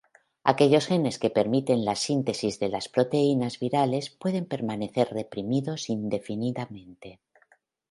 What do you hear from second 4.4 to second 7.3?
permanecer reprimidos indefinidamente.